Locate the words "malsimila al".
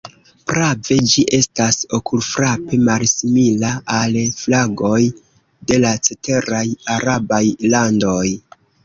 2.87-4.17